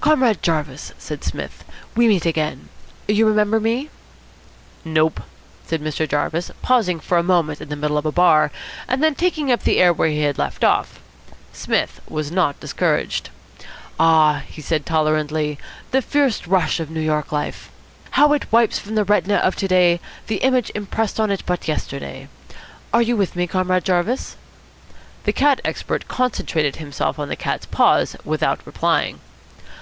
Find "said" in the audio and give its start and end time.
0.98-1.24, 5.66-5.82, 14.62-14.86